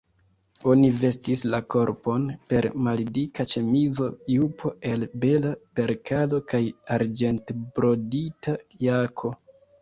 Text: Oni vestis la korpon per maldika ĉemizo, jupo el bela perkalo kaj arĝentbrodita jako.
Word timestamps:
Oni 0.71 0.87
vestis 1.01 1.41
la 1.49 1.57
korpon 1.73 2.23
per 2.53 2.67
maldika 2.87 3.45
ĉemizo, 3.51 4.07
jupo 4.37 4.71
el 4.93 5.05
bela 5.27 5.53
perkalo 5.81 6.41
kaj 6.55 6.63
arĝentbrodita 6.97 8.57
jako. 8.89 9.33